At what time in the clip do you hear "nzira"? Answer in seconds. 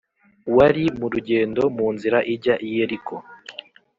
1.95-2.17